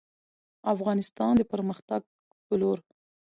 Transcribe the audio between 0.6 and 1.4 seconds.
افغانستان